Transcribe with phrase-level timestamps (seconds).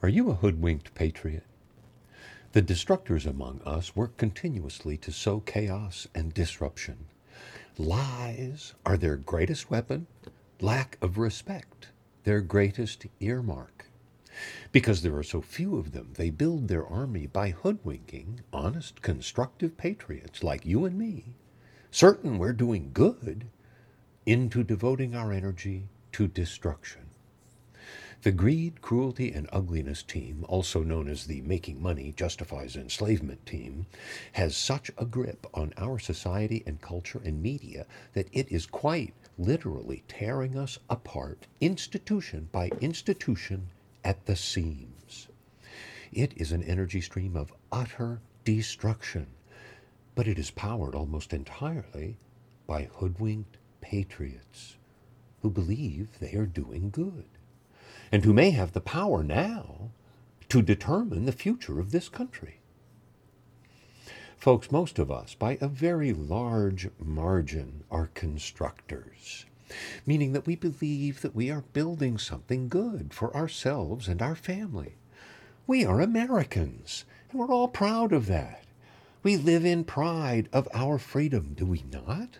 [0.00, 1.42] Are you a hoodwinked patriot?
[2.52, 7.06] The destructors among us work continuously to sow chaos and disruption.
[7.76, 10.06] Lies are their greatest weapon,
[10.60, 11.88] lack of respect,
[12.22, 13.86] their greatest earmark.
[14.70, 19.76] Because there are so few of them, they build their army by hoodwinking honest, constructive
[19.76, 21.34] patriots like you and me,
[21.90, 23.48] certain we're doing good,
[24.24, 27.07] into devoting our energy to destruction.
[28.22, 33.86] The greed, cruelty, and ugliness team, also known as the Making Money Justifies Enslavement team,
[34.32, 39.14] has such a grip on our society and culture and media that it is quite
[39.38, 43.68] literally tearing us apart, institution by institution,
[44.02, 45.28] at the seams.
[46.12, 49.28] It is an energy stream of utter destruction,
[50.16, 52.16] but it is powered almost entirely
[52.66, 54.76] by hoodwinked patriots
[55.40, 57.26] who believe they are doing good
[58.10, 59.90] and who may have the power now
[60.48, 62.60] to determine the future of this country.
[64.36, 69.46] Folks, most of us, by a very large margin, are constructors,
[70.06, 74.94] meaning that we believe that we are building something good for ourselves and our family.
[75.66, 78.62] We are Americans, and we're all proud of that.
[79.22, 82.38] We live in pride of our freedom, do we not?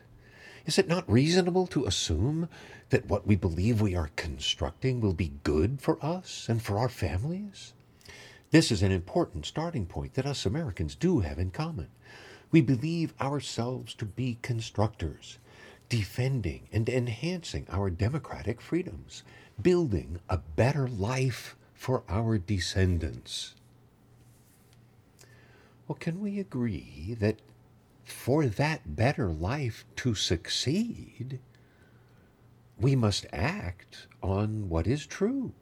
[0.66, 2.48] Is it not reasonable to assume
[2.90, 6.88] that what we believe we are constructing will be good for us and for our
[6.88, 7.72] families?
[8.50, 11.88] This is an important starting point that us Americans do have in common.
[12.50, 15.38] We believe ourselves to be constructors,
[15.88, 19.22] defending and enhancing our democratic freedoms,
[19.60, 23.54] building a better life for our descendants.
[25.86, 27.40] Well, can we agree that
[28.10, 31.40] for that better life to succeed,
[32.78, 35.52] we must act on what is true.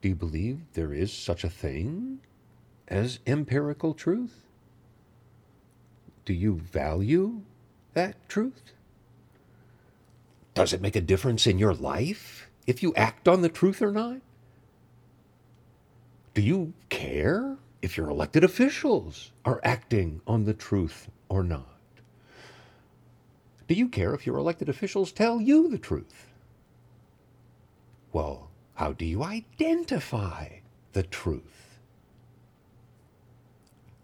[0.00, 2.20] Do you believe there is such a thing
[2.88, 4.42] as empirical truth?
[6.24, 7.42] Do you value
[7.94, 8.72] that truth?
[10.54, 13.92] Does it make a difference in your life if you act on the truth or
[13.92, 14.18] not?
[16.34, 21.66] Do you care if your elected officials are acting on the truth or not?
[23.68, 26.26] Do you care if your elected officials tell you the truth?
[28.12, 30.60] Well, how do you identify
[30.92, 31.78] the truth?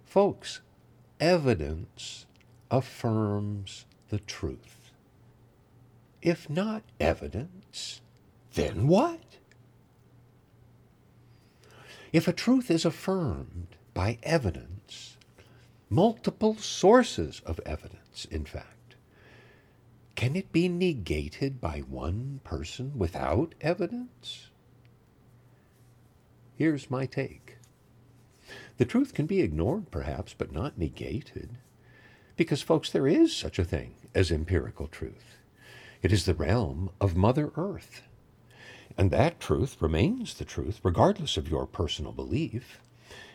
[0.05, 0.61] Folks,
[1.19, 2.27] evidence
[2.71, 4.93] affirms the truth.
[6.23, 8.01] If not evidence,
[8.55, 9.39] then what?
[12.13, 15.17] If a truth is affirmed by evidence,
[15.91, 18.97] multiple sources of evidence, in fact,
[20.15, 24.49] can it be negated by one person without evidence?
[26.57, 27.59] Here's my take.
[28.79, 31.59] The truth can be ignored, perhaps, but not negated.
[32.37, 35.39] Because, folks, there is such a thing as empirical truth.
[36.03, 38.03] It is the realm of Mother Earth.
[38.99, 42.81] And that truth remains the truth regardless of your personal belief.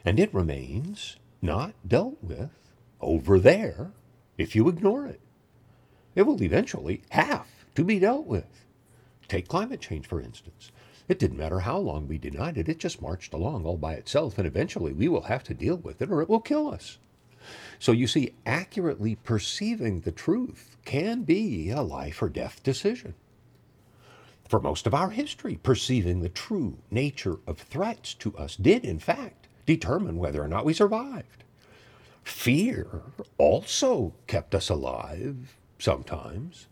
[0.04, 2.50] And it remains not dealt with
[3.00, 3.92] over there
[4.38, 5.22] if you ignore it.
[6.16, 8.66] It will eventually have to be dealt with.
[9.28, 10.72] Take climate change, for instance.
[11.08, 14.38] It didn't matter how long we denied it, it just marched along all by itself,
[14.38, 16.98] and eventually we will have to deal with it or it will kill us.
[17.80, 23.16] So you see, accurately perceiving the truth can be a life or death decision.
[24.52, 29.00] For most of our history, perceiving the true nature of threats to us did, in
[29.00, 31.46] fact, determine whether or not we survived.
[32.26, 33.02] Fear
[33.38, 36.68] also kept us alive sometimes,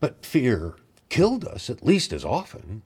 [0.00, 0.74] but fear
[1.08, 2.82] killed us at least as often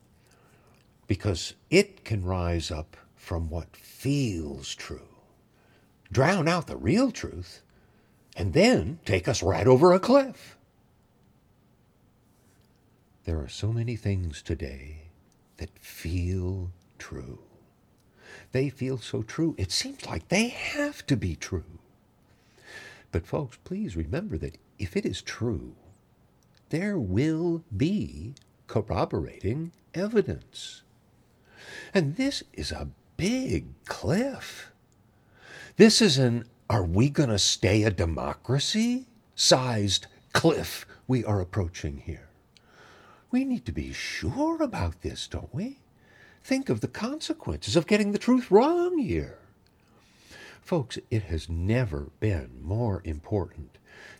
[1.07, 5.09] because it can rise up from what feels true,
[6.11, 7.63] drown out the real truth,
[8.35, 10.56] and then take us right over a cliff.
[13.27, 15.09] There are so many things today
[15.57, 17.39] that feel true.
[18.53, 21.79] They feel so true, it seems like they have to be true.
[23.11, 25.75] But, folks, please remember that if it is true,
[26.69, 28.33] there will be
[28.67, 30.83] corroborating evidence.
[31.93, 32.87] And this is a
[33.17, 34.71] big cliff.
[35.75, 41.97] This is an are we going to stay a democracy sized cliff we are approaching
[42.05, 42.27] here.
[43.31, 45.79] We need to be sure about this, don't we?
[46.43, 49.39] Think of the consequences of getting the truth wrong here.
[50.61, 53.77] Folks, it has never been more important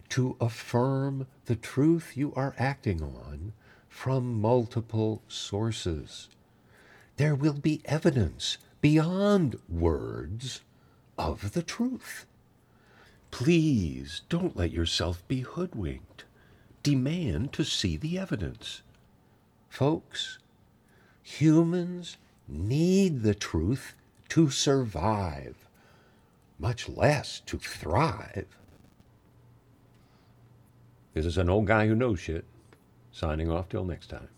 [0.09, 3.53] to affirm the truth you are acting on
[3.89, 6.29] from multiple sources.
[7.17, 10.61] there will be evidence beyond words
[11.17, 12.25] of the truth.
[13.31, 16.25] Please don't let yourself be hoodwinked.
[16.83, 18.81] Demand to see the evidence.
[19.69, 20.39] Folks,
[21.21, 22.17] humans
[22.47, 23.93] need the truth
[24.29, 25.55] to survive,
[26.59, 28.47] much less to thrive.
[31.13, 32.45] This is an old guy who knows shit,
[33.11, 34.29] signing off till next time.